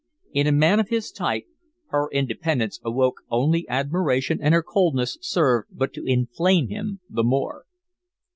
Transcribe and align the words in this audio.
In 0.33 0.47
a 0.47 0.51
man 0.51 0.79
of 0.79 0.89
his 0.89 1.11
type, 1.11 1.45
her 1.89 2.09
independence 2.11 2.79
awoke 2.83 3.17
only 3.29 3.69
admiration 3.69 4.39
and 4.41 4.51
her 4.51 4.63
coldness 4.63 5.19
served 5.21 5.67
but 5.77 5.93
to 5.93 6.03
inflame 6.03 6.69
him 6.69 7.01
the 7.07 7.23
more. 7.23 7.65